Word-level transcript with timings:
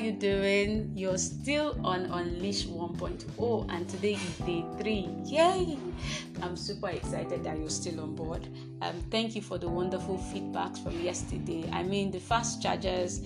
you 0.00 0.12
doing? 0.12 0.90
You're 0.94 1.18
still 1.18 1.78
on 1.84 2.06
Unleash 2.06 2.66
1.0 2.66 3.66
and 3.70 3.88
today 3.88 4.14
is 4.14 4.38
day 4.38 4.64
3. 4.78 5.08
Yay! 5.24 5.78
I'm 6.42 6.56
super 6.56 6.88
excited 6.88 7.44
that 7.44 7.58
you're 7.58 7.68
still 7.68 8.00
on 8.00 8.14
board. 8.14 8.48
Um, 8.80 8.94
thank 9.10 9.36
you 9.36 9.42
for 9.42 9.58
the 9.58 9.68
wonderful 9.68 10.16
feedbacks 10.16 10.82
from 10.82 10.98
yesterday. 11.00 11.68
I 11.70 11.82
mean, 11.82 12.10
the 12.10 12.18
fast 12.18 12.62
chargers 12.62 13.20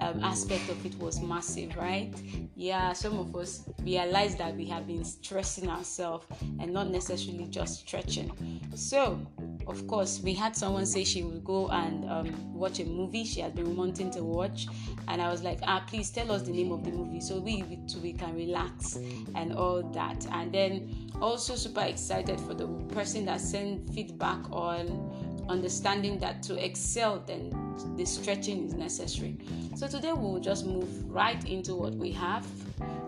um, 0.00 0.22
aspect 0.22 0.68
of 0.68 0.84
it 0.84 0.94
was 0.98 1.22
massive, 1.22 1.74
right? 1.76 2.12
Yeah, 2.54 2.92
some 2.92 3.18
of 3.18 3.34
us 3.34 3.66
realized 3.82 4.38
that 4.38 4.54
we 4.56 4.66
have 4.66 4.86
been 4.86 5.04
stressing 5.04 5.68
ourselves 5.68 6.26
and 6.58 6.70
not 6.70 6.90
necessarily 6.90 7.46
just 7.46 7.80
stretching. 7.80 8.30
So, 8.74 9.26
of 9.70 9.86
course, 9.86 10.20
we 10.20 10.34
had 10.34 10.56
someone 10.56 10.84
say 10.84 11.04
she 11.04 11.22
would 11.22 11.44
go 11.44 11.68
and 11.68 12.04
um, 12.10 12.52
watch 12.52 12.80
a 12.80 12.84
movie 12.84 13.24
she 13.24 13.40
had 13.40 13.54
been 13.54 13.76
wanting 13.76 14.10
to 14.10 14.22
watch, 14.22 14.66
and 15.08 15.22
I 15.22 15.30
was 15.30 15.42
like, 15.42 15.60
ah, 15.62 15.84
please 15.86 16.10
tell 16.10 16.32
us 16.32 16.42
the 16.42 16.50
name 16.50 16.72
of 16.72 16.84
the 16.84 16.90
movie 16.90 17.20
so 17.20 17.38
we 17.38 17.62
we, 17.62 17.78
we 18.02 18.12
can 18.12 18.34
relax 18.34 18.96
and 19.36 19.54
all 19.54 19.82
that. 19.92 20.26
And 20.32 20.52
then 20.52 21.10
also 21.20 21.54
super 21.54 21.82
excited 21.82 22.40
for 22.40 22.54
the 22.54 22.66
person 22.94 23.24
that 23.26 23.40
sent 23.40 23.88
feedback 23.94 24.40
on 24.50 25.46
understanding 25.48 26.18
that 26.18 26.42
to 26.44 26.64
excel, 26.64 27.22
then 27.26 27.50
the 27.96 28.04
stretching 28.04 28.64
is 28.64 28.74
necessary. 28.74 29.36
So 29.76 29.86
today 29.86 30.12
we'll 30.12 30.40
just 30.40 30.66
move 30.66 31.10
right 31.10 31.42
into 31.48 31.74
what 31.74 31.94
we 31.94 32.12
have. 32.12 32.46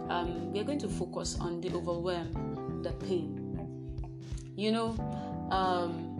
Um, 0.08 0.52
we're 0.52 0.64
going 0.64 0.80
to 0.80 0.88
focus 0.88 1.38
on 1.40 1.60
the 1.60 1.72
overwhelm, 1.72 2.82
the 2.82 2.92
pain. 2.92 3.38
You 4.56 4.72
know, 4.72 5.48
um, 5.50 6.11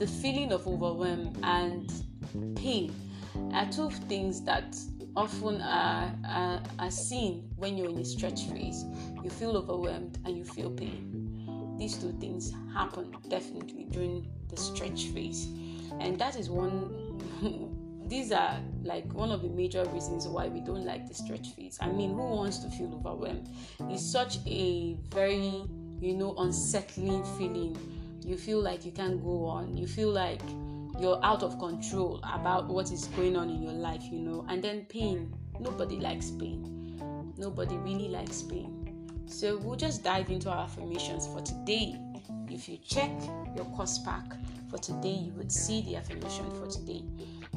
the 0.00 0.06
feeling 0.06 0.50
of 0.50 0.66
overwhelm 0.66 1.30
and 1.42 2.56
pain 2.56 2.90
are 3.52 3.70
two 3.70 3.90
things 4.08 4.42
that 4.42 4.74
often 5.14 5.60
are, 5.60 6.10
are, 6.26 6.62
are 6.78 6.90
seen 6.90 7.50
when 7.56 7.76
you're 7.76 7.90
in 7.90 7.98
a 7.98 8.04
stretch 8.04 8.44
phase. 8.44 8.82
You 9.22 9.28
feel 9.28 9.58
overwhelmed 9.58 10.18
and 10.24 10.38
you 10.38 10.44
feel 10.44 10.70
pain. 10.70 11.76
These 11.78 11.98
two 11.98 12.12
things 12.12 12.54
happen 12.72 13.12
definitely 13.28 13.88
during 13.90 14.26
the 14.48 14.56
stretch 14.56 15.08
phase, 15.08 15.48
and 16.00 16.18
that 16.18 16.34
is 16.34 16.48
one 16.48 16.96
these 18.08 18.32
are 18.32 18.58
like 18.82 19.10
one 19.12 19.30
of 19.30 19.42
the 19.42 19.48
major 19.50 19.84
reasons 19.92 20.26
why 20.26 20.48
we 20.48 20.60
don't 20.60 20.84
like 20.86 21.08
the 21.08 21.14
stretch 21.14 21.50
phase. 21.50 21.78
I 21.80 21.88
mean, 21.88 22.14
who 22.14 22.22
wants 22.22 22.58
to 22.58 22.70
feel 22.70 22.94
overwhelmed? 22.94 23.48
It's 23.90 24.04
such 24.04 24.38
a 24.46 24.96
very, 25.10 25.64
you 26.00 26.14
know, 26.14 26.34
unsettling 26.38 27.22
feeling. 27.36 27.76
You 28.22 28.36
feel 28.36 28.60
like 28.60 28.84
you 28.84 28.92
can't 28.92 29.22
go 29.22 29.44
on. 29.46 29.76
You 29.76 29.86
feel 29.86 30.10
like 30.10 30.42
you're 30.98 31.20
out 31.24 31.42
of 31.42 31.58
control 31.58 32.20
about 32.22 32.68
what 32.68 32.92
is 32.92 33.06
going 33.06 33.36
on 33.36 33.48
in 33.48 33.62
your 33.62 33.72
life, 33.72 34.02
you 34.10 34.18
know. 34.18 34.44
And 34.48 34.62
then 34.62 34.84
pain. 34.86 35.34
Nobody 35.58 35.98
likes 35.98 36.30
pain. 36.30 37.34
Nobody 37.36 37.76
really 37.78 38.08
likes 38.08 38.42
pain. 38.42 38.80
So 39.26 39.58
we'll 39.58 39.76
just 39.76 40.02
dive 40.02 40.30
into 40.30 40.50
our 40.50 40.64
affirmations 40.64 41.26
for 41.26 41.40
today. 41.40 41.96
If 42.48 42.68
you 42.68 42.78
check 42.78 43.10
your 43.54 43.64
course 43.76 43.98
pack 43.98 44.24
for 44.68 44.78
today, 44.78 45.12
you 45.12 45.32
would 45.32 45.52
see 45.52 45.82
the 45.82 45.96
affirmation 45.96 46.50
for 46.50 46.66
today. 46.66 47.04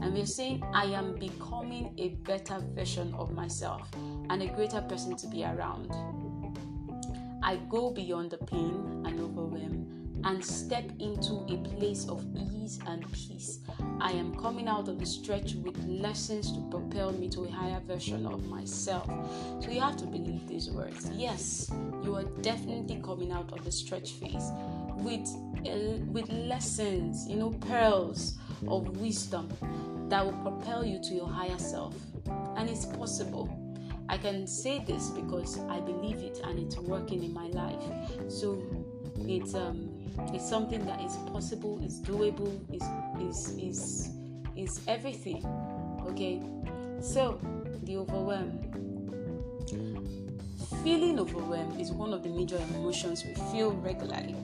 And 0.02 0.14
we're 0.14 0.26
saying, 0.26 0.64
I 0.74 0.86
am 0.86 1.16
becoming 1.16 1.94
a 1.98 2.10
better 2.26 2.60
version 2.74 3.14
of 3.16 3.32
myself 3.34 3.90
and 4.30 4.42
a 4.42 4.48
greater 4.48 4.82
person 4.82 5.16
to 5.18 5.28
be 5.28 5.44
around. 5.44 5.92
I 7.44 7.58
go 7.70 7.92
beyond 7.92 8.32
the 8.32 8.38
pain 8.38 9.04
and 9.06 9.20
overwhelm 9.20 9.83
and 10.26 10.44
step 10.44 10.86
into 11.00 11.46
a 11.50 11.58
place 11.76 12.08
of 12.08 12.26
ease 12.36 12.80
and 12.88 13.10
peace. 13.12 13.60
I 14.00 14.12
am 14.12 14.36
coming 14.36 14.68
out 14.68 14.88
of 14.88 15.00
the 15.00 15.06
stretch 15.06 15.56
with 15.56 15.78
lessons 15.86 16.52
to 16.52 16.62
propel 16.70 17.12
me 17.14 17.30
to 17.30 17.44
a 17.44 17.52
higher 17.52 17.80
version 17.82 18.26
of 18.26 18.46
myself. 18.48 19.08
So 19.62 19.70
you 19.70 19.82
have 19.82 19.98
to 19.98 20.06
believe 20.06 20.48
these 20.48 20.70
words. 20.70 21.10
Yes, 21.14 21.72
you 22.04 22.16
are 22.16 22.24
definitely 22.42 23.02
coming 23.04 23.32
out 23.32 23.52
of 23.54 23.64
the 23.64 23.72
stretch 23.72 24.12
phase 24.12 24.52
with 24.96 25.28
uh, 25.66 25.98
with 26.12 26.30
lessons, 26.30 27.28
you 27.28 27.38
know, 27.38 27.52
pearls 27.52 28.38
of 28.68 28.98
wisdom 28.98 29.50
that 30.10 30.26
will 30.26 30.34
propel 30.34 30.86
you 30.86 31.02
to 31.02 31.14
your 31.14 31.28
higher 31.28 31.58
self. 31.58 31.96
And 32.56 32.70
it's 32.70 32.86
possible. 32.86 33.50
I 34.10 34.18
can 34.18 34.46
say 34.46 34.84
this 34.86 35.10
because 35.10 35.60
I 35.70 35.80
believe 35.80 36.18
it 36.18 36.42
and 36.44 36.60
it's 36.60 36.78
working 36.78 37.24
in 37.24 37.34
my 37.34 37.48
life. 37.48 37.82
So 38.28 38.62
it's 39.28 39.54
um 39.54 39.90
it's 40.34 40.48
something 40.48 40.86
that 40.86 41.02
is 41.02 41.16
possible, 41.32 41.80
is 41.84 42.02
doable, 42.02 42.54
is 42.74 42.84
is 43.22 43.58
is 43.58 44.10
is 44.56 44.82
everything. 44.88 45.46
Okay? 46.08 46.42
So 47.02 47.40
the 47.84 47.98
overwhelm. 47.98 48.70
Feeling 50.84 51.18
overwhelmed 51.20 51.80
is 51.80 51.92
one 51.92 52.14
of 52.14 52.24
the 52.24 52.30
major 52.30 52.58
emotions 52.76 53.24
we 53.26 53.34
feel 53.52 53.72
regularly 53.72 54.36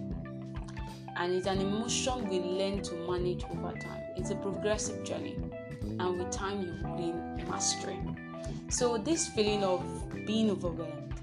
and 1.19 1.33
it's 1.33 1.47
an 1.47 1.59
emotion 1.59 2.27
we 2.29 2.39
learn 2.39 2.81
to 2.81 2.95
manage 2.95 3.43
over 3.51 3.73
time. 3.77 4.01
It's 4.15 4.31
a 4.31 4.35
progressive 4.35 5.03
journey, 5.03 5.35
and 5.81 6.17
with 6.17 6.31
time, 6.31 6.61
you 6.61 6.73
gain 6.97 7.47
mastery. 7.49 7.99
So, 8.69 8.97
this 8.97 9.27
feeling 9.27 9.63
of 9.63 9.83
being 10.25 10.49
overwhelmed 10.49 11.13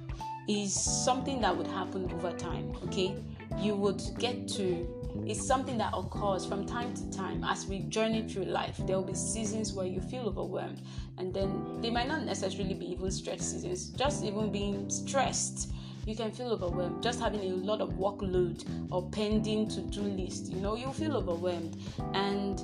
is 0.49 0.73
something 0.73 1.41
that 1.41 1.57
would 1.57 1.67
happen 1.67 2.11
over 2.13 2.31
time, 2.33 2.75
okay? 2.85 3.17
You 3.59 3.75
would 3.75 4.03
get 4.19 4.49
to 4.49 4.87
it's 5.25 5.45
something 5.45 5.79
that 5.79 5.93
occurs 5.97 6.45
from 6.45 6.67
time 6.67 6.93
to 6.95 7.11
time. 7.11 7.43
As 7.43 7.67
we 7.67 7.81
journey 7.81 8.29
through 8.29 8.45
life. 8.45 8.77
There 8.87 8.97
will 8.97 9.07
be 9.07 9.15
seasons 9.15 9.73
where 9.73 9.87
you 9.87 10.01
feel 10.01 10.29
overwhelmed, 10.29 10.83
and 11.19 11.33
then 11.33 11.81
they 11.81 11.91
might 11.91 12.09
not 12.09 12.25
necessarily 12.25 12.75
be 12.75 12.93
even 12.93 13.11
stress 13.11 13.53
seasons, 13.53 13.89
just 13.91 14.25
even 14.25 14.53
being 14.53 14.91
stressed 14.91 15.73
you 16.07 16.15
can 16.15 16.31
feel 16.31 16.53
overwhelmed. 16.53 17.03
Just 17.03 17.19
having 17.19 17.41
a 17.41 17.57
lot 17.57 17.81
of 17.81 17.91
workload 17.95 18.65
or 18.91 19.11
pending 19.11 19.69
to-do 19.69 20.03
list 20.03 20.53
you 20.53 20.61
know 20.61 20.77
you 20.77 20.93
feel 20.93 21.17
overwhelmed. 21.17 21.77
And 22.15 22.59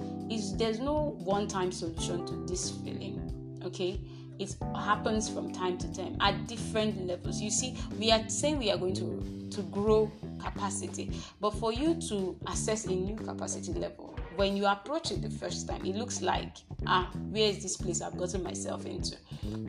there's 0.59 0.79
no 0.79 1.17
one-time 1.25 1.73
solution 1.73 2.25
to 2.27 2.35
this 2.47 2.71
feeling 2.71 3.19
okay 3.65 4.01
it 4.43 4.55
happens 4.75 5.29
from 5.29 5.53
time 5.53 5.79
to 5.79 5.95
time 5.95 6.17
at 6.21 6.47
different 6.47 7.07
levels. 7.07 7.41
You 7.41 7.51
see 7.51 7.77
we 7.99 8.11
are 8.11 8.29
saying 8.29 8.59
we 8.59 8.71
are 8.71 8.79
going 8.79 8.95
to 8.95 9.43
to 9.53 9.63
grow 9.65 10.11
capacity 10.39 11.11
but 11.41 11.51
for 11.51 11.73
you 11.73 11.95
to 11.95 12.37
assess 12.49 12.87
a 12.87 12.91
new 12.91 13.15
capacity 13.15 13.73
level 13.75 14.19
when 14.37 14.57
you 14.57 14.67
approach 14.67 15.11
it 15.11 15.21
the 15.21 15.29
first 15.31 15.69
time 15.69 15.85
it 15.85 15.95
looks 15.95 16.23
like 16.23 16.57
ah 16.87 17.11
where 17.31 17.49
is 17.51 17.63
this 17.63 17.77
place 17.77 18.01
i've 18.01 18.17
gotten 18.17 18.43
myself 18.43 18.87
into? 18.87 19.17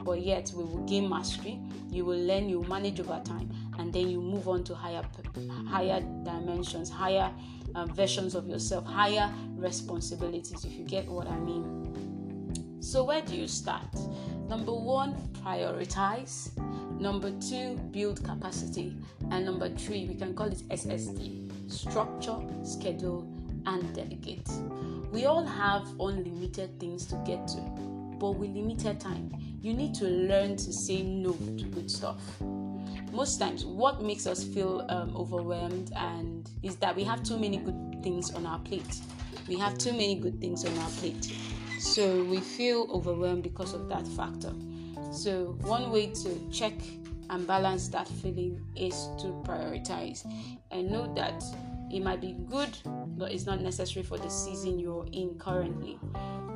But 0.04 0.22
yet 0.22 0.52
we 0.56 0.64
will 0.64 0.86
gain 0.86 1.10
mastery 1.10 1.60
you 1.90 2.06
will 2.06 2.20
learn 2.20 2.50
you 2.50 2.60
will 2.60 2.70
manage 2.70 3.00
over 3.00 3.22
time 3.26 3.52
and 3.78 3.92
then 3.92 4.10
you 4.10 4.22
move 4.22 4.48
on 4.48 4.64
to 4.66 4.76
higher 4.76 5.04
higher 5.68 6.00
dimensions 6.24 6.90
higher 6.90 7.32
uh, 7.76 7.86
versions 7.88 8.36
of 8.36 8.48
yourself 8.48 8.86
higher 8.86 9.32
responsibilities 9.56 10.64
if 10.64 10.74
you 10.74 10.86
get 10.86 11.08
what 11.08 11.28
i 11.28 11.38
mean. 11.40 12.80
So 12.82 13.04
where 13.06 13.22
do 13.22 13.36
you 13.36 13.48
start 13.48 13.96
number 14.53 14.72
one 14.72 15.16
prioritize. 15.44 16.56
Number 17.00 17.31
two 17.40 17.75
build 17.91 18.24
capacity. 18.24 18.96
And 19.31 19.46
number 19.46 19.68
three 19.68 20.06
we 20.06 20.14
can 20.14 20.36
call 20.36 20.46
it 20.46 20.62
ssd 20.69 21.72
structure 21.72 22.38
schedule 22.63 23.28
and 23.66 23.81
delegate. 23.96 24.47
We 25.12 25.25
all 25.25 25.44
have 25.44 25.88
unlimited 26.00 26.80
things 26.80 27.08
to 27.08 27.16
get 27.25 27.47
to 27.47 27.62
but 28.19 28.34
with 28.34 28.52
limited 28.52 29.00
time 29.00 29.34
you 29.59 29.74
need 29.74 29.96
to 29.96 30.06
learn 30.06 30.56
to 30.58 30.72
say 30.72 31.02
no 31.02 31.31
to 31.31 31.63
good 31.74 31.90
stuff. 31.90 32.22
Most 33.12 33.40
times 33.40 33.66
what 33.66 34.03
makes 34.03 34.28
us 34.28 34.44
feel 34.44 34.86
um, 34.90 35.16
overwhelmed 35.16 35.92
and 35.96 36.47
is 36.62 36.75
that 36.75 36.96
we 36.96 37.03
have 37.06 37.24
too 37.24 37.40
many 37.40 37.58
good 37.58 38.03
things 38.03 38.30
on 38.30 38.46
our 38.46 38.59
plate. 38.59 39.00
We 39.47 39.58
have 39.58 39.80
too 39.80 39.94
many 39.94 40.19
good 40.19 40.40
things 40.40 40.63
on 40.63 40.78
our 40.78 40.89
plate 40.92 41.33
so 41.83 42.24
we 42.24 42.39
feel 42.39 42.88
overwhelmed 42.91 43.44
because 43.44 43.74
of 43.74 43.88
that 43.89 44.07
factor 44.07 44.53
so 45.12 45.57
one 45.62 45.91
way 45.91 46.07
to 46.07 46.50
check 46.51 46.74
and 47.30 47.45
balance 47.47 47.88
that 47.88 48.07
feeling 48.07 48.59
is 48.75 49.09
to 49.19 49.27
prioritize 49.45 50.25
and 50.71 50.91
know 50.91 51.13
that 51.13 51.44
it 51.91 52.01
might 52.01 52.21
be 52.21 52.35
good 52.50 52.77
but 53.18 53.31
it's 53.31 53.45
not 53.45 53.62
necessary 53.62 54.03
for 54.03 54.18
the 54.18 54.30
season 54.30 54.80
you're 54.80 55.06
in 55.12 55.38
currently 55.38 56.00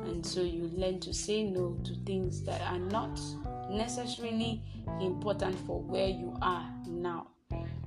and 0.04 0.24
so 0.24 0.40
you 0.40 0.70
learn 0.74 0.98
to 1.00 1.12
say 1.12 1.42
no 1.42 1.76
to 1.84 1.94
things 2.06 2.42
that 2.42 2.60
are 2.62 2.78
not 2.78 3.20
necessarily 3.70 4.62
important 5.00 5.54
for 5.66 5.80
where 5.82 6.08
you 6.08 6.36
are 6.40 6.68
now. 6.86 7.28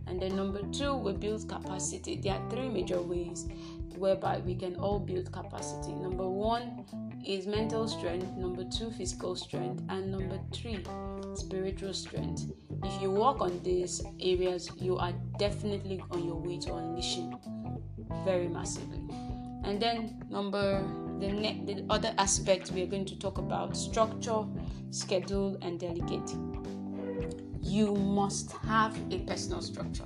And 0.08 0.22
then 0.22 0.36
number 0.36 0.62
two, 0.72 0.94
we 0.96 1.14
build 1.14 1.48
capacity. 1.48 2.18
There 2.18 2.34
are 2.34 2.50
three 2.50 2.70
major 2.70 3.02
ways 3.02 3.48
whereby 3.98 4.40
we 4.46 4.56
can 4.56 4.76
all 4.76 5.00
build 5.00 5.32
capacity. 5.32 5.94
Number 5.94 6.28
one 6.28 6.86
is 7.26 7.48
mental 7.48 7.88
strength, 7.88 8.32
number 8.38 8.64
two, 8.64 8.92
physical 8.92 9.36
strength, 9.36 9.84
and 9.90 10.12
number 10.12 10.40
three, 10.52 10.84
spiritual 11.36 11.94
strength. 11.94 12.52
If 12.84 13.02
you 13.02 13.12
work 13.12 13.42
on 13.42 13.62
these 13.64 14.04
areas, 14.20 14.70
you 14.78 14.98
are 14.98 15.14
definitely 15.38 16.04
on 16.12 16.26
your 16.26 16.36
way 16.36 16.58
to 16.60 16.76
unleashing 16.76 17.38
very 18.26 18.48
massively. 18.48 19.02
And 19.64 19.80
then 19.80 20.24
number 20.30 20.84
the, 21.20 21.28
ne- 21.32 21.64
the 21.66 21.86
other 21.90 22.14
aspect 22.18 22.72
we 22.72 22.82
are 22.82 22.88
going 22.88 23.06
to 23.06 23.20
talk 23.20 23.38
about 23.38 23.78
structure, 23.78 24.44
schedule, 24.90 25.58
and 25.62 25.80
delegate. 25.80 26.36
You 27.62 27.94
must 27.94 28.52
have 28.52 28.98
a 29.12 29.20
personal 29.20 29.62
structure. 29.62 30.06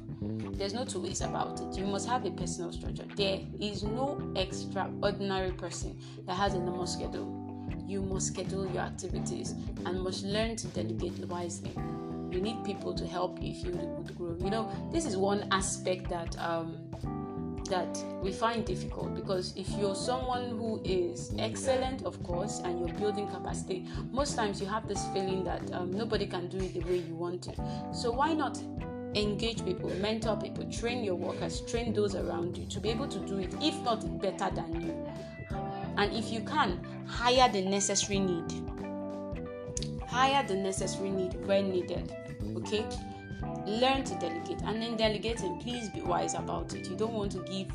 There's 0.57 0.73
no 0.73 0.85
two 0.85 1.01
ways 1.01 1.21
about 1.21 1.59
it. 1.59 1.77
You 1.77 1.85
must 1.85 2.07
have 2.07 2.25
a 2.25 2.31
personal 2.31 2.71
structure. 2.71 3.05
There 3.15 3.39
is 3.59 3.83
no 3.83 4.21
extraordinary 4.35 5.51
person 5.51 5.99
that 6.25 6.35
has 6.35 6.53
a 6.53 6.59
normal 6.59 6.87
schedule. 6.87 7.41
You 7.87 8.01
must 8.01 8.27
schedule 8.27 8.65
your 8.71 8.81
activities 8.81 9.51
and 9.85 10.01
must 10.01 10.23
learn 10.23 10.55
to 10.55 10.67
delegate 10.67 11.19
wisely. 11.27 11.71
You 12.31 12.41
need 12.41 12.63
people 12.63 12.93
to 12.93 13.05
help 13.05 13.41
you 13.41 13.51
if 13.51 13.63
you 13.65 13.71
would 13.71 14.17
grow. 14.17 14.35
You 14.39 14.49
know, 14.49 14.71
this 14.91 15.05
is 15.05 15.17
one 15.17 15.47
aspect 15.51 16.09
that 16.09 16.37
um, 16.39 16.77
that 17.69 17.97
we 18.21 18.31
find 18.31 18.65
difficult 18.65 19.15
because 19.15 19.53
if 19.55 19.67
you're 19.69 19.95
someone 19.95 20.49
who 20.49 20.81
is 20.83 21.33
excellent, 21.39 22.03
of 22.03 22.21
course, 22.23 22.61
and 22.63 22.79
you're 22.79 22.97
building 22.97 23.27
capacity, 23.27 23.85
most 24.11 24.35
times 24.35 24.61
you 24.61 24.67
have 24.67 24.87
this 24.87 25.05
feeling 25.13 25.43
that 25.43 25.73
um, 25.73 25.91
nobody 25.91 26.25
can 26.27 26.47
do 26.47 26.57
it 26.57 26.73
the 26.73 26.81
way 26.81 26.97
you 26.97 27.15
want 27.15 27.41
to. 27.43 27.53
So 27.93 28.11
why 28.11 28.33
not 28.33 28.59
engage 29.15 29.63
people, 29.63 29.89
mentor 29.95 30.35
people, 30.35 30.65
train 30.71 31.03
your 31.03 31.15
workers, 31.15 31.61
train 31.61 31.93
those 31.93 32.15
around 32.15 32.57
you 32.57 32.65
to 32.65 32.79
be 32.79 32.89
able 32.89 33.07
to 33.07 33.19
do 33.19 33.39
it, 33.39 33.53
if 33.61 33.79
not 33.81 34.21
better 34.21 34.53
than 34.53 34.81
you. 34.81 35.07
And 35.97 36.13
if 36.13 36.31
you 36.31 36.41
can, 36.41 36.79
hire 37.07 37.49
the 37.49 37.61
necessary 37.61 38.19
need. 38.19 38.51
Hire 40.07 40.45
the 40.45 40.55
necessary 40.55 41.09
need 41.09 41.33
when 41.45 41.71
needed. 41.71 42.13
Okay? 42.57 42.85
Learn 43.65 44.03
to 44.03 44.15
delegate. 44.19 44.61
And 44.63 44.83
in 44.83 44.97
delegating, 44.97 45.59
please 45.59 45.89
be 45.89 46.01
wise 46.01 46.33
about 46.33 46.73
it. 46.73 46.89
You 46.89 46.95
don't 46.95 47.13
want 47.13 47.31
to 47.33 47.39
give 47.39 47.67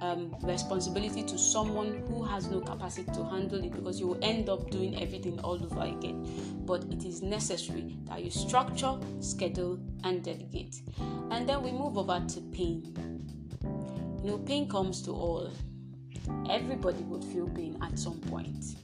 um, 0.00 0.34
responsibility 0.42 1.22
to 1.22 1.38
someone 1.38 2.02
who 2.08 2.22
has 2.22 2.50
no 2.50 2.60
capacity 2.60 3.10
to 3.12 3.24
handle 3.24 3.62
it 3.62 3.72
because 3.72 4.00
you 4.00 4.08
will 4.08 4.18
end 4.22 4.48
up 4.48 4.70
doing 4.70 5.00
everything 5.00 5.38
all 5.40 5.62
over 5.62 5.82
again. 5.82 6.26
But 6.64 6.84
it 6.84 7.04
is 7.04 7.22
necessary 7.22 7.98
that 8.04 8.22
you 8.22 8.30
structure, 8.30 8.98
schedule, 9.20 9.78
and 10.04 10.22
delegate. 10.22 10.80
And 11.30 11.48
then 11.48 11.62
we 11.62 11.72
move 11.72 11.98
over 11.98 12.24
to 12.26 12.40
pain. 12.52 12.94
You 14.22 14.30
know, 14.30 14.38
pain 14.38 14.68
comes 14.68 15.02
to 15.02 15.12
all. 15.12 15.50
Everybody 16.48 17.02
would 17.04 17.24
feel 17.24 17.48
pain 17.48 17.78
at 17.82 17.98
some 17.98 18.20
point. 18.20 18.76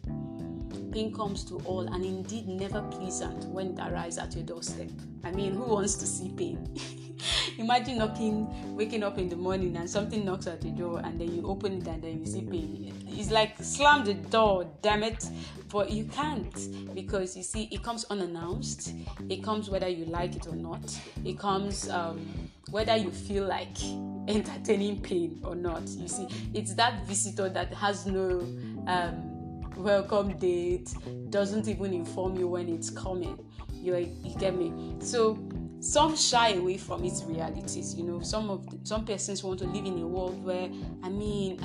Pain 0.93 1.13
comes 1.13 1.45
to 1.45 1.57
all 1.65 1.81
and 1.93 2.05
indeed 2.05 2.49
never 2.49 2.83
pleasant 2.83 3.45
when 3.47 3.79
it 3.79 3.81
arrives 3.81 4.19
at 4.19 4.35
your 4.35 4.45
doorstep. 4.45 4.91
I 5.25 5.31
mean, 5.33 5.55
who 5.55 5.65
wants 5.65 5.95
to 5.97 6.07
see 6.07 6.31
pain? 6.37 6.75
Imagine 7.59 7.99
knocking, 7.99 8.77
waking 8.77 9.03
up 9.03 9.19
in 9.19 9.29
the 9.29 9.37
morning 9.37 9.77
and 9.77 9.89
something 9.89 10.25
knocks 10.25 10.47
at 10.47 10.63
your 10.63 10.75
door 10.75 11.01
and 11.03 11.21
then 11.21 11.35
you 11.35 11.47
open 11.47 11.73
it 11.81 11.87
and 11.87 12.03
then 12.03 12.21
you 12.21 12.27
see 12.27 12.43
pain. 12.43 12.93
It's 13.09 13.31
like 13.31 13.57
slam 13.63 14.05
the 14.05 14.15
door, 14.15 14.71
damn 14.83 15.03
it. 15.03 15.25
But 15.71 15.91
you 15.91 16.05
can't 16.05 16.95
because 16.95 17.37
you 17.37 17.43
see, 17.43 17.69
it 17.73 17.83
comes 17.83 18.05
unannounced. 18.05 18.93
It 19.29 19.43
comes 19.43 19.69
whether 19.71 19.89
you 19.89 20.05
like 20.05 20.37
it 20.37 20.47
or 20.47 20.55
not. 20.55 20.97
It 21.25 21.39
comes 21.39 21.89
um, 21.89 22.51
whether 22.71 22.97
you 22.97 23.11
feel 23.11 23.45
like 23.45 23.77
entertaining 24.29 25.01
pain 25.01 25.41
or 25.45 25.55
not. 25.55 25.89
You 25.89 26.09
see, 26.09 26.29
it's 26.55 26.75
that 26.75 27.07
visitor 27.07 27.49
that 27.49 27.73
has 27.75 28.07
no 28.07 28.41
um, 28.87 29.36
welcome 29.77 30.37
date, 30.39 30.93
doesn't 31.31 31.69
even 31.69 31.93
inform 31.93 32.37
you 32.37 32.49
when 32.49 32.69
it's 32.69 32.91
coming. 32.91 33.39
You, 33.73 33.97
you 33.97 34.35
get 34.39 34.57
me? 34.57 34.97
So 35.01 35.39
some 35.81 36.17
shy 36.17 36.55
away 36.55 36.79
from 36.79 37.05
its 37.05 37.23
realities. 37.25 37.95
You 37.95 38.05
know, 38.05 38.21
some 38.21 38.51
of 38.51 38.69
the, 38.71 38.79
some 38.85 39.05
persons 39.05 39.45
want 39.45 39.59
to 39.61 39.67
live 39.67 39.85
in 39.85 39.99
a 40.01 40.07
world 40.07 40.45
where 40.45 40.71
I 41.03 41.09
mean. 41.09 41.61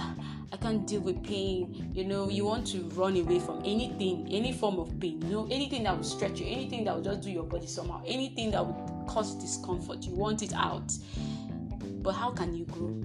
I 0.54 0.58
can't 0.58 0.86
deal 0.86 1.00
with 1.00 1.24
pain. 1.24 1.92
You 1.94 2.04
know, 2.04 2.28
you 2.30 2.44
want 2.44 2.68
to 2.68 2.80
run 2.90 3.16
away 3.16 3.40
from 3.40 3.60
anything, 3.60 4.28
any 4.30 4.52
form 4.52 4.80
of 4.80 5.00
pain. 5.00 5.22
You 5.22 5.30
know, 5.30 5.48
anything 5.50 5.84
that 5.84 5.96
will 5.96 6.04
stretch 6.04 6.42
you, 6.42 6.46
anything 6.46 6.84
that 6.84 6.94
will 6.94 7.02
just 7.02 7.22
do 7.22 7.32
your 7.32 7.46
body 7.46 7.68
somehow, 7.68 8.04
anything 8.06 8.52
that 8.52 8.66
would 8.66 9.08
cause 9.08 9.34
discomfort. 9.36 10.04
You 10.04 10.14
want 10.14 10.44
it 10.44 10.52
out. 10.54 10.92
But 12.02 12.12
how 12.12 12.32
can 12.32 12.54
you 12.54 12.66
grow? 12.66 13.02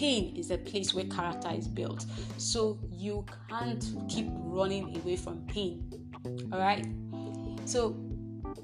Pain 0.00 0.34
is 0.34 0.50
a 0.50 0.56
place 0.56 0.94
where 0.94 1.04
character 1.04 1.50
is 1.54 1.68
built. 1.68 2.06
So 2.38 2.78
you 2.90 3.26
can't 3.50 3.84
keep 4.08 4.28
running 4.30 4.96
away 4.96 5.16
from 5.16 5.44
pain. 5.46 5.92
Alright? 6.50 6.86
So 7.66 7.90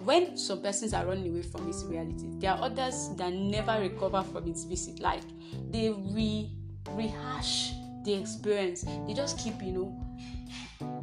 when 0.06 0.38
some 0.38 0.62
persons 0.62 0.94
are 0.94 1.04
running 1.04 1.28
away 1.28 1.42
from 1.42 1.68
its 1.68 1.84
reality, 1.84 2.28
there 2.38 2.52
are 2.52 2.62
others 2.62 3.10
that 3.16 3.34
never 3.34 3.78
recover 3.78 4.22
from 4.22 4.48
its 4.48 4.64
visit. 4.64 4.98
Like 5.00 5.24
they 5.70 5.90
re 5.90 6.50
rehash 6.92 7.72
the 8.04 8.14
experience. 8.14 8.86
They 9.06 9.12
just 9.12 9.38
keep, 9.38 9.62
you 9.62 9.72
know, 9.72 10.06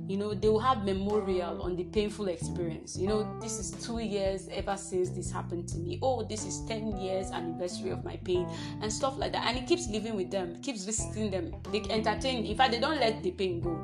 you 0.08 0.18
know 0.18 0.34
they 0.34 0.50
will 0.50 0.60
have 0.60 0.84
memorial 0.84 1.62
on 1.62 1.76
the 1.76 1.86
painful 1.86 2.28
experience. 2.28 2.98
You 2.98 3.08
know 3.08 3.40
this 3.42 3.60
is 3.60 3.72
two 3.86 4.00
years 4.00 4.50
ever 4.52 4.76
since 4.76 5.10
this 5.10 5.32
happened 5.32 5.68
to 5.70 5.78
me. 5.78 6.00
Oh 6.02 6.24
this 6.24 6.46
is 6.46 6.62
10 6.68 6.98
years 6.98 7.32
anniversary 7.32 7.92
of 7.92 8.04
my 8.04 8.18
pain 8.18 8.48
and 8.82 8.92
stuff 8.92 9.18
like 9.18 9.32
that. 9.34 9.46
And 9.48 9.58
it 9.58 9.68
keeps 9.68 9.88
living 9.88 10.16
with 10.16 10.32
them 10.32 10.62
keeps 10.62 10.84
visiting 10.84 11.32
them. 11.32 11.56
They 11.72 11.82
entertain 11.90 12.46
in 12.46 12.58
fact 12.58 12.72
they 12.72 12.80
don't 12.80 13.00
let 13.00 13.24
the 13.24 13.32
pain 13.32 13.62
go. 13.62 13.80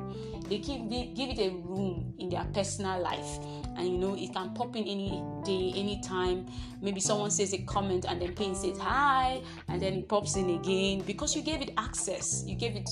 They 0.48 0.58
keep 0.58 0.90
they 0.90 1.12
give 1.14 1.30
it 1.30 1.38
a 1.38 1.50
room 1.50 2.12
in 2.18 2.28
their 2.28 2.44
personal 2.52 3.00
life. 3.00 3.38
And 3.76 3.88
you 3.88 3.98
know 3.98 4.14
it 4.14 4.32
can 4.34 4.52
pop 4.52 4.76
in 4.76 4.84
any 4.84 5.22
day 5.44 5.72
anytime 5.74 6.46
maybe 6.82 7.00
someone 7.00 7.30
says 7.30 7.54
a 7.54 7.58
comment 7.62 8.04
and 8.06 8.20
then 8.20 8.34
pain 8.34 8.54
says 8.54 8.76
hi 8.78 9.40
and 9.68 9.80
then 9.80 9.94
it 9.94 10.08
pops 10.08 10.36
in 10.36 10.50
again. 10.50 11.00
Because 11.06 11.34
you 11.34 11.40
gave 11.42 11.62
it 11.62 11.72
access. 11.78 12.44
You 12.46 12.56
gave 12.56 12.76
it 12.76 12.90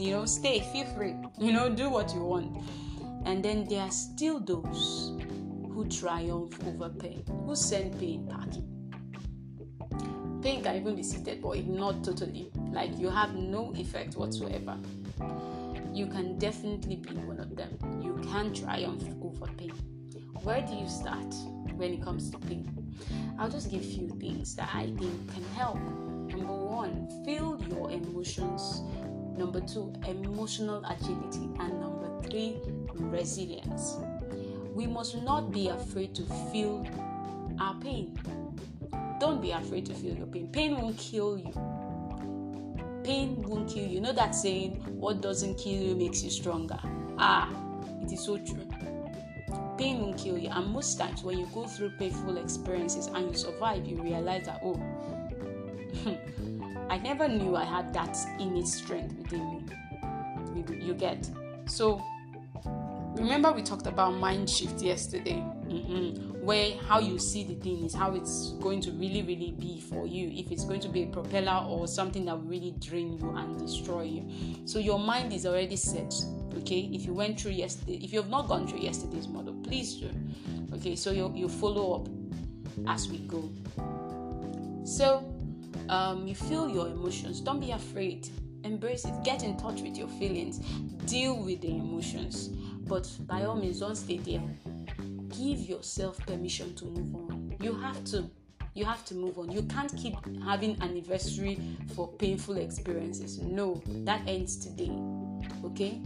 you 0.00 0.12
know 0.12 0.24
stay 0.24 0.60
feel 0.72 0.86
free. 0.96 1.14
You 1.38 1.52
know 1.52 1.68
do 1.68 1.90
what 1.90 2.14
you 2.14 2.20
want. 2.24 2.56
And 3.26 3.44
then 3.44 3.66
there 3.66 3.82
are 3.82 3.90
still 3.90 4.40
those 4.40 5.12
who 5.68 5.86
triumph 5.88 6.58
over 6.66 6.88
pain 6.88 7.22
who 7.44 7.54
send 7.54 7.98
pain 7.98 8.26
packing. 8.26 8.66
Pain 10.42 10.62
can 10.62 10.76
even 10.76 10.96
be 10.96 11.02
seated 11.02 11.42
but 11.42 11.66
not 11.66 12.02
totally. 12.02 12.50
Like 12.72 12.98
you 12.98 13.10
have 13.10 13.34
no 13.34 13.74
effect 13.76 14.16
whatsoever. 14.16 14.78
You 15.92 16.06
can 16.06 16.38
definitely 16.38 16.96
be 16.96 17.14
one 17.16 17.38
of 17.38 17.54
them. 17.54 17.76
You 18.00 18.14
can 18.30 18.54
triumph 18.54 19.04
over 19.22 19.46
pain. 19.58 19.72
Where 20.42 20.62
do 20.62 20.74
you 20.74 20.88
start 20.88 21.34
when 21.74 21.92
it 21.92 22.02
comes 22.02 22.30
to 22.30 22.38
pain? 22.38 22.94
I'll 23.38 23.50
just 23.50 23.70
give 23.70 23.84
you 23.84 24.08
things 24.20 24.54
that 24.56 24.70
i 24.72 24.84
think 24.84 25.32
can 25.32 25.44
help. 25.56 25.76
Number 25.76 26.54
one 26.54 27.08
feel 27.24 27.60
your 27.68 27.90
emotions 27.90 28.82
Number 29.40 29.62
two, 29.62 29.90
emotional 30.06 30.84
agility. 30.84 31.48
And 31.58 31.80
number 31.80 32.10
three, 32.28 32.60
resilience. 32.92 33.96
We 34.74 34.86
must 34.86 35.22
not 35.22 35.50
be 35.50 35.68
afraid 35.68 36.14
to 36.16 36.24
feel 36.52 36.86
our 37.58 37.74
pain. 37.80 38.20
Don't 39.18 39.40
be 39.40 39.52
afraid 39.52 39.86
to 39.86 39.94
feel 39.94 40.14
your 40.14 40.26
pain. 40.26 40.48
Pain 40.48 40.78
won't 40.78 40.98
kill 40.98 41.38
you. 41.38 41.52
Pain 43.02 43.40
won't 43.40 43.70
kill 43.70 43.84
you. 43.84 43.94
You 43.94 44.00
know 44.02 44.12
that 44.12 44.34
saying, 44.34 44.72
what 44.98 45.22
doesn't 45.22 45.54
kill 45.56 45.72
you 45.72 45.96
makes 45.96 46.22
you 46.22 46.28
stronger. 46.28 46.78
Ah, 47.16 47.48
it 48.02 48.12
is 48.12 48.22
so 48.22 48.36
true. 48.36 48.68
Pain 49.78 50.02
won't 50.02 50.18
kill 50.18 50.36
you. 50.36 50.50
And 50.50 50.66
most 50.66 50.98
times, 50.98 51.22
when 51.24 51.38
you 51.38 51.48
go 51.54 51.64
through 51.64 51.92
painful 51.98 52.36
experiences 52.36 53.06
and 53.06 53.30
you 53.30 53.34
survive, 53.34 53.86
you 53.86 54.02
realize 54.02 54.44
that, 54.44 54.60
oh, 54.62 54.78
I 56.90 56.98
never 56.98 57.28
knew 57.28 57.54
I 57.54 57.62
had 57.64 57.94
that 57.94 58.18
innate 58.40 58.66
strength 58.66 59.16
within 59.16 59.48
me. 59.48 59.64
You, 60.56 60.86
you 60.88 60.94
get 60.94 61.30
so. 61.66 62.02
Remember 63.14 63.52
we 63.52 63.62
talked 63.62 63.86
about 63.86 64.14
mind 64.14 64.48
shift 64.50 64.82
yesterday, 64.82 65.42
mm-hmm. 65.66 66.44
where 66.44 66.76
how 66.88 66.98
you 66.98 67.18
see 67.18 67.44
the 67.44 67.54
thing 67.54 67.84
is 67.84 67.94
how 67.94 68.14
it's 68.14 68.52
going 68.60 68.80
to 68.82 68.92
really, 68.92 69.22
really 69.22 69.52
be 69.52 69.80
for 69.80 70.06
you. 70.06 70.30
If 70.34 70.50
it's 70.50 70.64
going 70.64 70.80
to 70.80 70.88
be 70.88 71.04
a 71.04 71.06
propeller 71.06 71.64
or 71.68 71.86
something 71.86 72.24
that 72.24 72.36
will 72.36 72.48
really 72.48 72.74
drain 72.80 73.18
you 73.18 73.30
and 73.36 73.58
destroy 73.58 74.02
you. 74.02 74.24
So 74.64 74.78
your 74.78 74.98
mind 74.98 75.32
is 75.32 75.46
already 75.46 75.76
set. 75.76 76.12
Okay, 76.58 76.88
if 76.92 77.04
you 77.04 77.14
went 77.14 77.40
through 77.40 77.52
yesterday, 77.52 78.00
if 78.02 78.12
you 78.12 78.20
have 78.20 78.30
not 78.30 78.48
gone 78.48 78.66
through 78.66 78.80
yesterday's 78.80 79.28
model, 79.28 79.54
please 79.62 79.94
do. 79.94 80.10
Okay, 80.74 80.96
so 80.96 81.12
you 81.12 81.32
you 81.36 81.48
follow 81.48 82.00
up 82.00 82.08
as 82.88 83.08
we 83.08 83.18
go. 83.18 83.48
So 84.84 85.29
um, 85.90 86.26
you 86.26 86.34
feel 86.36 86.68
your 86.68 86.86
emotions, 86.86 87.40
don't 87.40 87.60
be 87.60 87.72
afraid. 87.72 88.28
Embrace 88.62 89.04
it. 89.04 89.14
Get 89.24 89.42
in 89.42 89.56
touch 89.56 89.80
with 89.80 89.96
your 89.96 90.08
feelings. 90.08 90.58
Deal 91.06 91.36
with 91.36 91.60
the 91.62 91.70
emotions. 91.70 92.48
But 92.86 93.10
by 93.26 93.44
all 93.44 93.56
means, 93.56 93.80
don't 93.80 93.96
stay 93.96 94.18
there. 94.18 94.42
Give 95.28 95.58
yourself 95.58 96.18
permission 96.26 96.74
to 96.76 96.84
move 96.84 97.14
on. 97.16 97.56
You 97.60 97.74
have 97.74 98.02
to. 98.06 98.30
You 98.74 98.84
have 98.84 99.04
to 99.06 99.14
move 99.16 99.36
on. 99.38 99.50
You 99.50 99.62
can't 99.62 99.92
keep 99.96 100.14
having 100.44 100.80
anniversary 100.80 101.58
for 101.96 102.06
painful 102.06 102.56
experiences. 102.58 103.40
No, 103.40 103.82
that 104.04 104.22
ends 104.28 104.56
today. 104.56 104.92
Okay? 105.64 106.00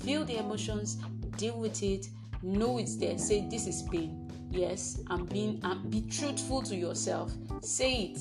Feel 0.00 0.26
the 0.26 0.36
emotions, 0.36 0.98
deal 1.38 1.58
with 1.58 1.82
it, 1.82 2.08
know 2.42 2.76
it's 2.76 2.96
there. 2.96 3.16
Say, 3.16 3.48
This 3.48 3.66
is 3.66 3.82
pain. 3.90 4.30
Yes, 4.50 5.00
I'm 5.08 5.24
being, 5.24 5.62
be 5.88 6.02
truthful 6.02 6.60
to 6.62 6.76
yourself. 6.76 7.32
Say 7.62 8.12
it 8.12 8.20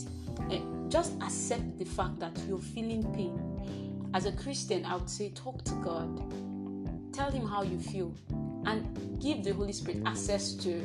just 0.89 1.13
accept 1.21 1.77
the 1.77 1.85
fact 1.85 2.19
that 2.19 2.37
you're 2.47 2.59
feeling 2.59 3.03
pain 3.13 3.57
as 4.13 4.25
a 4.25 4.31
Christian, 4.31 4.85
I 4.85 4.95
would 4.95 5.09
say 5.09 5.29
talk 5.29 5.63
to 5.65 5.73
God. 5.75 7.13
Tell 7.13 7.29
him 7.29 7.45
how 7.45 7.63
you 7.63 7.79
feel 7.79 8.15
and 8.65 9.19
give 9.21 9.43
the 9.43 9.53
Holy 9.53 9.73
Spirit 9.73 10.01
access 10.05 10.53
to 10.53 10.81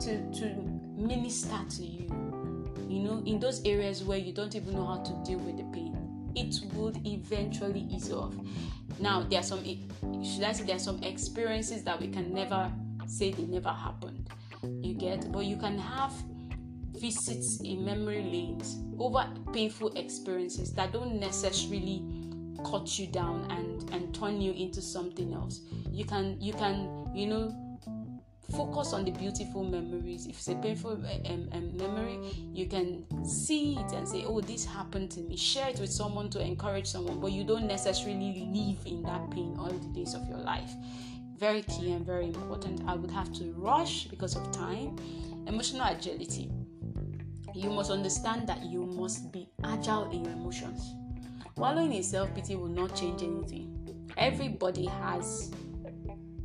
to 0.00 0.32
to 0.32 0.54
minister 0.96 1.58
to 1.68 1.82
you. 1.82 2.06
You 2.88 3.00
know, 3.02 3.22
in 3.24 3.38
those 3.38 3.64
areas 3.64 4.02
where 4.02 4.18
you 4.18 4.32
don't 4.32 4.54
even 4.54 4.74
know 4.74 4.86
how 4.86 4.98
to 4.98 5.12
deal 5.24 5.38
with 5.38 5.56
the 5.56 5.64
pain. 5.72 5.96
It 6.34 6.60
would 6.74 7.04
eventually 7.06 7.86
ease 7.90 8.12
off. 8.12 8.34
Now, 9.00 9.22
there 9.22 9.40
are 9.40 9.42
some 9.42 9.64
should 9.64 10.44
I 10.44 10.52
say 10.52 10.64
there 10.64 10.76
are 10.76 10.78
some 10.78 11.02
experiences 11.02 11.82
that 11.84 12.00
we 12.00 12.08
can 12.08 12.32
never 12.32 12.70
say 13.06 13.32
they 13.32 13.44
never 13.44 13.70
happened. 13.70 14.28
You 14.62 14.94
get, 14.94 15.32
but 15.32 15.44
you 15.44 15.56
can 15.56 15.78
have 15.78 16.12
visits 17.00 17.60
in 17.60 17.84
memory 17.84 18.22
lanes 18.22 18.78
over 18.98 19.26
painful 19.52 19.88
experiences 19.96 20.72
that 20.74 20.92
don't 20.92 21.18
necessarily 21.18 22.04
cut 22.64 22.98
you 22.98 23.06
down 23.06 23.46
and 23.50 23.90
and 23.92 24.14
turn 24.14 24.40
you 24.40 24.52
into 24.52 24.82
something 24.82 25.32
else. 25.32 25.62
You 25.90 26.04
can 26.04 26.36
you 26.40 26.52
can 26.52 27.08
you 27.14 27.26
know 27.26 27.56
focus 28.52 28.92
on 28.92 29.04
the 29.04 29.12
beautiful 29.12 29.64
memories. 29.64 30.26
If 30.26 30.36
it's 30.36 30.48
a 30.48 30.56
painful 30.56 30.92
um, 30.92 31.48
um, 31.52 31.76
memory 31.76 32.18
you 32.52 32.66
can 32.66 33.06
see 33.24 33.76
it 33.78 33.92
and 33.92 34.06
say 34.06 34.24
oh 34.26 34.40
this 34.40 34.64
happened 34.64 35.10
to 35.12 35.20
me. 35.20 35.36
Share 35.36 35.70
it 35.70 35.80
with 35.80 35.90
someone 35.90 36.28
to 36.30 36.40
encourage 36.40 36.86
someone 36.86 37.18
but 37.20 37.32
you 37.32 37.44
don't 37.44 37.66
necessarily 37.66 38.46
live 38.52 38.86
in 38.86 39.02
that 39.04 39.30
pain 39.30 39.56
all 39.58 39.70
the 39.70 39.88
days 39.98 40.14
of 40.14 40.28
your 40.28 40.38
life. 40.38 40.72
Very 41.38 41.62
key 41.62 41.92
and 41.92 42.04
very 42.04 42.26
important. 42.26 42.82
I 42.86 42.94
would 42.94 43.10
have 43.10 43.32
to 43.34 43.54
rush 43.56 44.04
because 44.08 44.36
of 44.36 44.52
time. 44.52 44.96
Emotional 45.46 45.86
agility 45.86 46.50
you 47.54 47.70
must 47.70 47.90
understand 47.90 48.48
that 48.48 48.62
you 48.64 48.86
must 48.86 49.32
be 49.32 49.48
agile 49.64 50.10
in 50.10 50.24
your 50.24 50.34
emotions. 50.34 50.94
Wallowing 51.56 51.92
in 51.92 52.02
self 52.02 52.34
pity 52.34 52.56
will 52.56 52.68
not 52.68 52.94
change 52.96 53.22
anything. 53.22 53.76
Everybody 54.16 54.86
has, 54.86 55.50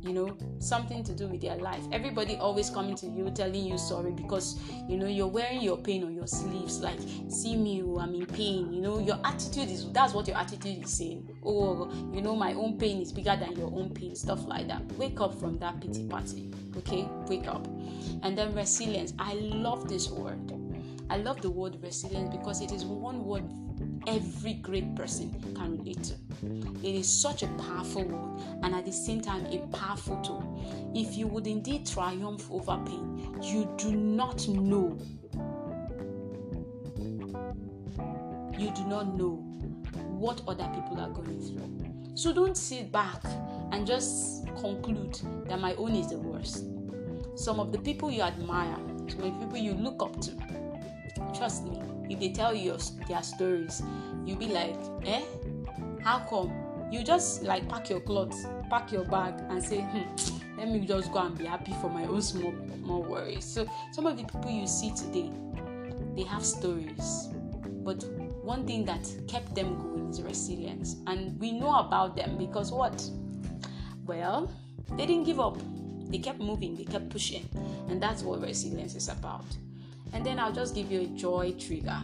you 0.00 0.12
know, 0.12 0.36
something 0.58 1.02
to 1.04 1.14
do 1.14 1.26
with 1.26 1.40
their 1.40 1.56
life. 1.56 1.82
Everybody 1.92 2.36
always 2.36 2.70
coming 2.70 2.94
to 2.96 3.06
you 3.06 3.30
telling 3.30 3.64
you 3.64 3.78
sorry 3.78 4.12
because 4.12 4.60
you 4.88 4.96
know 4.96 5.06
you're 5.06 5.26
wearing 5.26 5.62
your 5.62 5.78
pain 5.78 6.04
on 6.04 6.14
your 6.14 6.26
sleeves. 6.26 6.80
Like, 6.80 6.98
see 7.28 7.56
me, 7.56 7.82
oh, 7.82 7.98
I'm 7.98 8.14
in 8.14 8.26
pain. 8.26 8.72
You 8.72 8.82
know, 8.82 8.98
your 8.98 9.18
attitude 9.24 9.70
is 9.70 9.90
that's 9.92 10.12
what 10.12 10.28
your 10.28 10.36
attitude 10.36 10.84
is 10.84 10.90
saying. 10.90 11.28
Oh, 11.44 11.90
you 12.12 12.20
know, 12.20 12.36
my 12.36 12.52
own 12.54 12.78
pain 12.78 13.00
is 13.00 13.12
bigger 13.12 13.36
than 13.36 13.56
your 13.56 13.72
own 13.72 13.94
pain. 13.94 14.14
Stuff 14.14 14.46
like 14.46 14.68
that. 14.68 14.82
Wake 14.92 15.20
up 15.20 15.38
from 15.38 15.58
that 15.58 15.80
pity 15.80 16.06
party. 16.06 16.52
Okay, 16.76 17.08
wake 17.26 17.48
up. 17.48 17.66
And 18.22 18.36
then 18.36 18.54
resilience. 18.54 19.14
I 19.18 19.34
love 19.34 19.88
this 19.88 20.10
word 20.10 20.65
I 21.08 21.18
love 21.18 21.40
the 21.40 21.50
word 21.50 21.78
resilience 21.82 22.34
because 22.34 22.60
it 22.60 22.72
is 22.72 22.84
one 22.84 23.24
word 23.24 23.44
every 24.06 24.54
great 24.54 24.94
person 24.94 25.34
can 25.54 25.78
relate 25.78 26.02
to. 26.02 26.14
It 26.82 26.94
is 26.94 27.08
such 27.08 27.42
a 27.42 27.48
powerful 27.48 28.04
word 28.04 28.42
and 28.62 28.74
at 28.74 28.84
the 28.84 28.92
same 28.92 29.20
time 29.20 29.46
a 29.46 29.58
powerful 29.68 30.16
tool. 30.22 30.92
If 30.94 31.16
you 31.16 31.26
would 31.28 31.46
indeed 31.46 31.86
triumph 31.86 32.50
over 32.50 32.78
pain, 32.86 33.36
you 33.42 33.72
do 33.76 33.92
not 33.92 34.46
know. 34.48 34.98
You 38.58 38.70
do 38.70 38.84
not 38.86 39.14
know 39.16 39.36
what 40.18 40.40
other 40.48 40.68
people 40.74 40.98
are 41.00 41.10
going 41.10 41.40
through. 41.40 42.16
So 42.16 42.32
don't 42.32 42.56
sit 42.56 42.90
back 42.90 43.22
and 43.72 43.86
just 43.86 44.46
conclude 44.60 45.20
that 45.46 45.60
my 45.60 45.74
own 45.74 45.94
is 45.94 46.08
the 46.08 46.18
worst. 46.18 46.64
Some 47.34 47.60
of 47.60 47.72
the 47.72 47.78
people 47.78 48.10
you 48.10 48.22
admire, 48.22 48.76
some 49.08 49.22
of 49.22 49.38
the 49.38 49.46
people 49.46 49.58
you 49.58 49.74
look 49.74 50.02
up 50.02 50.18
to, 50.22 50.30
Trust 51.36 51.64
me, 51.64 51.78
if 52.08 52.18
they 52.18 52.30
tell 52.30 52.54
you 52.54 52.78
their 53.08 53.22
stories, 53.22 53.82
you'll 54.24 54.38
be 54.38 54.46
like, 54.46 54.76
eh? 55.04 55.22
How 56.02 56.20
come? 56.20 56.50
You 56.90 57.02
just 57.02 57.42
like 57.42 57.68
pack 57.68 57.90
your 57.90 58.00
clothes, 58.00 58.46
pack 58.70 58.90
your 58.90 59.04
bag, 59.04 59.34
and 59.50 59.62
say, 59.62 59.80
hmm, 59.80 60.56
let 60.56 60.68
me 60.68 60.80
just 60.86 61.12
go 61.12 61.18
and 61.18 61.36
be 61.36 61.44
happy 61.44 61.74
for 61.82 61.90
my 61.90 62.04
own 62.04 62.22
small, 62.22 62.54
small 62.82 63.02
worries. 63.02 63.44
So, 63.44 63.68
some 63.92 64.06
of 64.06 64.16
the 64.16 64.24
people 64.24 64.50
you 64.50 64.66
see 64.66 64.94
today, 64.94 65.30
they 66.14 66.22
have 66.22 66.44
stories, 66.44 67.28
but 67.84 68.02
one 68.42 68.66
thing 68.66 68.86
that 68.86 69.06
kept 69.28 69.54
them 69.54 69.76
going 69.76 70.08
is 70.08 70.22
resilience, 70.22 70.96
and 71.06 71.38
we 71.38 71.52
know 71.52 71.80
about 71.80 72.16
them 72.16 72.38
because 72.38 72.72
what? 72.72 73.10
Well, 74.06 74.50
they 74.92 75.04
didn't 75.04 75.24
give 75.24 75.40
up. 75.40 75.58
They 76.08 76.18
kept 76.18 76.38
moving, 76.38 76.76
they 76.76 76.84
kept 76.84 77.10
pushing, 77.10 77.46
and 77.88 78.00
that's 78.00 78.22
what 78.22 78.40
resilience 78.40 78.94
is 78.94 79.08
about 79.08 79.44
and 80.12 80.24
then 80.24 80.38
I'll 80.38 80.52
just 80.52 80.74
give 80.74 80.90
you 80.90 81.02
a 81.02 81.06
joy 81.06 81.54
trigger. 81.58 82.02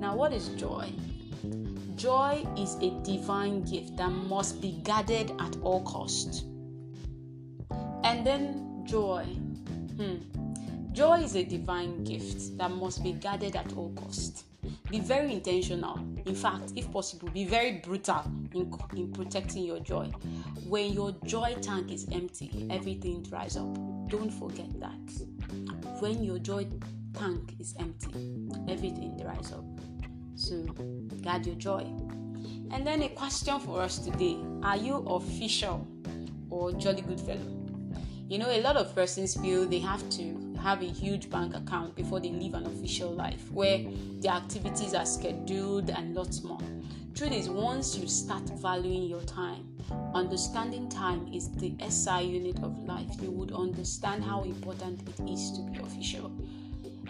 Now, 0.00 0.16
what 0.16 0.32
is 0.32 0.48
joy? 0.50 0.90
Joy 1.96 2.46
is 2.58 2.74
a 2.76 2.90
divine 3.02 3.62
gift 3.62 3.96
that 3.96 4.10
must 4.10 4.60
be 4.60 4.80
guarded 4.82 5.32
at 5.40 5.56
all 5.62 5.82
cost. 5.82 6.44
And 8.02 8.26
then 8.26 8.84
joy. 8.84 9.24
Hmm. 9.24 10.16
Joy 10.92 11.20
is 11.22 11.36
a 11.36 11.44
divine 11.44 12.04
gift 12.04 12.56
that 12.58 12.70
must 12.70 13.02
be 13.02 13.12
guarded 13.12 13.56
at 13.56 13.72
all 13.76 13.92
cost. 13.94 14.44
Be 14.90 15.00
very 15.00 15.32
intentional. 15.32 15.98
In 16.24 16.34
fact, 16.34 16.72
if 16.76 16.90
possible, 16.92 17.28
be 17.30 17.44
very 17.44 17.72
brutal 17.84 18.22
in, 18.54 18.72
in 18.96 19.12
protecting 19.12 19.64
your 19.64 19.80
joy. 19.80 20.10
When 20.68 20.92
your 20.92 21.12
joy 21.24 21.56
tank 21.60 21.90
is 21.90 22.06
empty, 22.12 22.66
everything 22.70 23.22
dries 23.22 23.56
up. 23.56 23.74
Don't 24.08 24.30
forget 24.30 24.68
that. 24.80 26.00
When 26.00 26.22
your 26.22 26.38
joy 26.38 26.66
tank 27.14 27.54
is 27.60 27.74
empty, 27.78 28.48
everything 28.68 29.16
dries 29.16 29.52
up. 29.52 29.64
So, 30.34 30.62
guard 31.22 31.46
your 31.46 31.54
joy. 31.54 31.84
And 32.72 32.86
then 32.86 33.02
a 33.02 33.08
question 33.08 33.58
for 33.60 33.80
us 33.80 33.98
today 33.98 34.36
Are 34.62 34.76
you 34.76 34.96
official 35.06 35.86
or 36.50 36.72
jolly 36.72 37.02
good 37.02 37.20
fellow? 37.20 37.64
You 38.28 38.38
know, 38.38 38.50
a 38.50 38.60
lot 38.62 38.76
of 38.76 38.94
persons 38.94 39.36
feel 39.36 39.66
they 39.66 39.78
have 39.80 40.08
to 40.10 40.56
have 40.60 40.82
a 40.82 40.86
huge 40.86 41.30
bank 41.30 41.54
account 41.54 41.94
before 41.94 42.20
they 42.20 42.30
live 42.30 42.54
an 42.54 42.66
official 42.66 43.10
life 43.10 43.50
where 43.52 43.84
their 44.20 44.32
activities 44.32 44.94
are 44.94 45.06
scheduled 45.06 45.90
and 45.90 46.14
lots 46.14 46.42
more. 46.42 46.58
Truth 47.14 47.32
is, 47.32 47.48
once 47.48 47.96
you 47.96 48.08
start 48.08 48.48
valuing 48.60 49.04
your 49.04 49.20
time, 49.22 49.76
understanding 50.14 50.88
time 50.88 51.30
is 51.32 51.50
the 51.52 51.74
SI 51.88 52.22
unit 52.22 52.56
of 52.64 52.76
life, 52.84 53.10
you 53.22 53.30
would 53.30 53.52
understand 53.52 54.24
how 54.24 54.42
important 54.42 55.06
it 55.06 55.30
is 55.30 55.52
to 55.52 55.62
be 55.70 55.78
official 55.78 56.32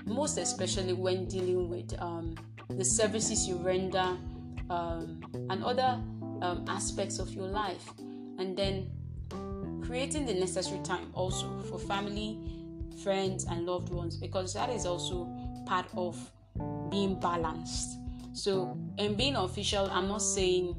most 0.07 0.39
especially 0.39 0.93
when 0.93 1.27
dealing 1.27 1.69
with 1.69 1.95
um, 2.01 2.35
the 2.71 2.85
services 2.85 3.49
you 3.49 3.57
render 3.57 4.17
um, 4.71 5.21
and 5.51 5.65
other 5.65 6.01
um, 6.43 6.65
aspects 6.69 7.19
of 7.19 7.33
your 7.33 7.47
life. 7.47 7.91
And 8.39 8.57
then 8.57 8.91
creating 9.85 10.27
the 10.27 10.35
necessary 10.35 10.81
time 10.83 11.11
also 11.15 11.61
for 11.71 11.79
family, 11.79 12.39
friends, 13.03 13.45
and 13.45 13.67
loved 13.67 13.91
ones 13.91 14.17
because 14.17 14.55
that 14.55 14.71
is 14.71 14.87
also 14.87 15.29
part 15.67 15.87
of 15.97 16.19
being 16.91 17.19
balanced. 17.21 17.99
So, 18.33 18.77
in 18.99 19.15
being 19.15 19.37
official, 19.37 19.89
I'm 19.93 20.09
not 20.09 20.23
saying 20.23 20.75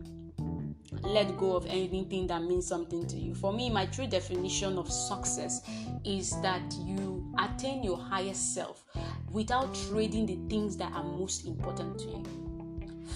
let 1.03 1.37
go 1.37 1.55
of 1.55 1.65
anything 1.67 2.27
that 2.27 2.43
means 2.43 2.67
something 2.67 3.05
to 3.07 3.17
you. 3.17 3.35
For 3.35 3.53
me, 3.53 3.69
my 3.69 3.85
true 3.85 4.07
definition 4.07 4.77
of 4.77 4.91
success 4.91 5.61
is 6.03 6.31
that 6.41 6.61
you 6.83 7.33
attain 7.37 7.83
your 7.83 7.97
highest 7.97 8.53
self 8.53 8.83
without 9.35 9.75
trading 9.89 10.25
the 10.25 10.39
things 10.49 10.77
that 10.77 10.89
are 10.93 11.03
most 11.03 11.45
important 11.45 11.99
to 11.99 12.05
you. 12.05 12.23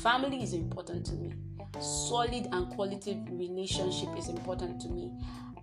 Family 0.04 0.44
is 0.44 0.52
important 0.52 1.06
to 1.06 1.14
me. 1.14 1.34
Solid 1.80 2.46
and 2.52 2.70
quality 2.72 3.24
relationship 3.30 4.10
is 4.18 4.28
important 4.28 4.82
to 4.82 4.90
me. 4.90 5.14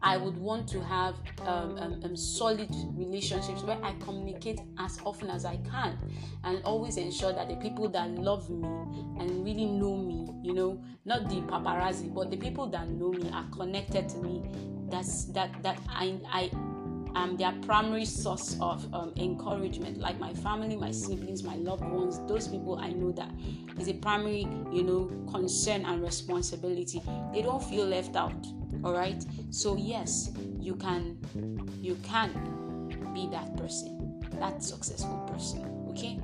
I 0.02 0.16
would 0.16 0.38
want 0.38 0.66
to 0.68 0.80
have 0.82 1.14
um, 1.42 1.76
um, 1.78 2.00
um, 2.02 2.16
solid 2.16 2.70
relationships 2.94 3.64
where 3.64 3.78
I 3.84 3.92
communicate 4.00 4.60
as 4.78 4.98
often 5.04 5.28
as 5.28 5.44
I 5.44 5.58
can 5.70 5.98
and 6.44 6.62
always 6.64 6.96
ensure 6.96 7.34
that 7.34 7.48
the 7.50 7.56
people 7.56 7.90
that 7.90 8.08
love 8.12 8.48
me 8.48 8.66
and 9.20 9.44
really 9.44 9.66
know 9.66 9.94
me, 9.94 10.26
you 10.42 10.54
know, 10.54 10.82
not 11.04 11.28
the 11.28 11.42
paparazzi, 11.42 12.14
but 12.14 12.30
the 12.30 12.36
people 12.38 12.66
that 12.68 12.88
know 12.88 13.10
me 13.12 13.28
are 13.30 13.44
connected 13.52 14.08
to 14.08 14.18
me. 14.18 14.42
That's 14.88 15.26
that 15.26 15.62
that 15.62 15.78
I 15.88 16.18
I 16.26 16.50
am 17.22 17.36
their 17.36 17.52
primary 17.62 18.04
source 18.04 18.56
of 18.60 18.92
um, 18.94 19.12
encouragement. 19.16 19.98
Like 19.98 20.18
my 20.18 20.32
family, 20.34 20.76
my 20.76 20.90
siblings, 20.90 21.42
my 21.42 21.56
loved 21.56 21.84
ones, 21.84 22.20
those 22.26 22.48
people 22.48 22.78
I 22.78 22.90
know 22.90 23.12
that 23.12 23.30
is 23.78 23.88
a 23.88 23.94
primary, 23.94 24.46
you 24.72 24.82
know, 24.82 25.10
concern 25.30 25.84
and 25.84 26.02
responsibility. 26.02 27.02
They 27.32 27.42
don't 27.42 27.62
feel 27.62 27.86
left 27.86 28.16
out 28.16 28.46
all 28.84 28.92
right 28.92 29.24
so 29.50 29.76
yes 29.76 30.30
you 30.60 30.74
can 30.76 31.16
you 31.80 31.96
can 32.02 32.30
be 33.14 33.28
that 33.30 33.56
person 33.56 34.20
that 34.38 34.62
successful 34.62 35.18
person 35.32 35.64
okay 35.88 36.20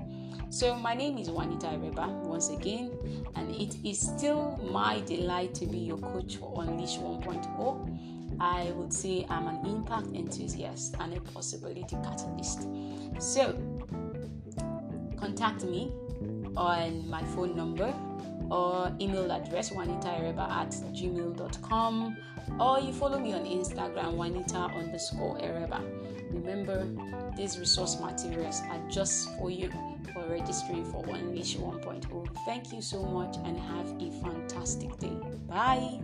so 0.51 0.75
my 0.75 0.95
name 0.95 1.17
is 1.17 1.31
Juanita 1.31 1.79
Reba 1.79 2.09
once 2.25 2.51
again 2.51 2.93
and 3.37 3.55
it 3.55 3.75
is 3.85 3.99
still 3.99 4.59
my 4.71 5.01
delight 5.01 5.55
to 5.55 5.67
be 5.67 5.79
your 5.79 5.97
coach 5.99 6.37
for 6.37 6.63
Unleash 6.63 6.99
1.0 6.99 8.12
I 8.43 8.73
would 8.75 8.93
say 8.93 9.25
I'm 9.31 9.47
an 9.47 9.65
impact 9.65 10.09
enthusiast 10.15 10.97
and 10.99 11.17
a 11.17 11.21
possibility 11.21 11.97
catalyst 12.03 12.69
so 13.21 13.57
contact 15.17 15.63
me 15.65 15.93
on 16.57 17.09
my 17.09 17.23
phone 17.35 17.57
number 17.57 17.95
or 18.51 18.93
email 19.01 19.31
address 19.31 19.71
wanitaereba 19.71 20.51
at 20.51 20.71
gmail.com 20.93 22.17
or 22.59 22.81
you 22.81 22.93
follow 22.93 23.19
me 23.21 23.33
on 23.33 23.45
Instagram 23.45 24.17
wanita 24.17 24.75
underscore 24.77 25.39
ereba. 25.39 25.81
Remember, 26.33 26.89
these 27.37 27.59
resource 27.59 28.01
materials 28.01 28.61
are 28.71 28.81
just 28.91 29.29
for 29.39 29.51
you 29.51 29.71
for 30.13 30.25
registering 30.29 30.85
for 30.85 31.03
One 31.03 31.21
Unleash 31.21 31.57
1.0. 31.57 32.29
Thank 32.45 32.73
you 32.73 32.83
so 32.83 33.05
much 33.05 33.37
and 33.45 33.57
have 33.59 33.89
a 34.01 34.11
fantastic 34.23 34.99
day. 34.99 35.17
Bye. 35.47 36.01